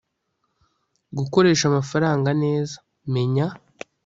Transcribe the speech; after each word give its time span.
gukoresha 1.17 1.63
amafaranga 1.71 2.29
neza 2.43 2.75
menya 3.13 3.47